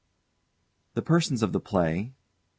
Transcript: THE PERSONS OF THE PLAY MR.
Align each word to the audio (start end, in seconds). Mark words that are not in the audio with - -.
THE 0.95 1.03
PERSONS 1.03 1.43
OF 1.43 1.51
THE 1.51 1.59
PLAY 1.59 2.15
MR. 2.17 2.21